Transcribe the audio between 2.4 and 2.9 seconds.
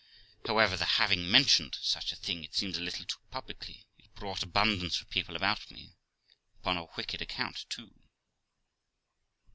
it seems a